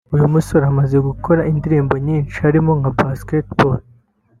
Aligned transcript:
uyu 0.15 0.27
musore 0.33 0.63
amaze 0.71 0.95
gukora 1.07 1.41
indirimbo 1.51 1.93
nyinshi 2.05 2.35
harimo 2.45 2.71
nka 2.79 2.91
Basketball 2.97 3.75